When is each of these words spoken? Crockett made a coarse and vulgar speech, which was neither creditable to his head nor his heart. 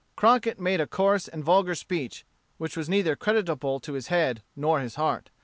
Crockett 0.15 0.59
made 0.59 0.81
a 0.81 0.87
coarse 0.87 1.27
and 1.27 1.43
vulgar 1.43 1.75
speech, 1.75 2.25
which 2.57 2.75
was 2.75 2.89
neither 2.89 3.15
creditable 3.15 3.79
to 3.81 3.93
his 3.93 4.07
head 4.07 4.41
nor 4.55 4.79
his 4.79 4.95
heart. 4.95 5.29